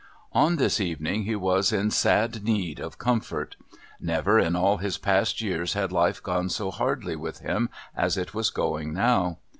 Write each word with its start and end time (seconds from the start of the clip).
On 0.33 0.55
this 0.55 0.79
evening 0.81 1.25
he 1.25 1.35
was 1.35 1.71
in 1.71 1.91
sad 1.91 2.43
need 2.43 2.79
of 2.79 2.97
comfort. 2.97 3.55
Never 3.99 4.39
in 4.39 4.55
all 4.55 4.77
his 4.77 4.97
past 4.97 5.41
years 5.43 5.73
had 5.73 5.91
life 5.91 6.23
gone 6.23 6.49
so 6.49 6.71
hardly 6.71 7.15
with 7.15 7.41
him 7.41 7.69
as 7.95 8.17
it 8.17 8.33
was 8.33 8.49
going 8.49 8.93
now. 8.95 9.37